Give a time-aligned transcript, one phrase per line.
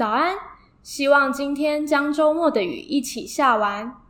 [0.00, 0.34] 早安
[0.82, 3.98] 希望今天将周末的雨一起下完。